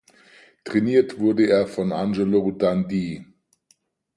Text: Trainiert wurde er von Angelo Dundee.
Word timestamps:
Trainiert 0.63 1.19
wurde 1.19 1.45
er 1.47 1.67
von 1.67 1.91
Angelo 1.91 2.49
Dundee. 2.49 3.23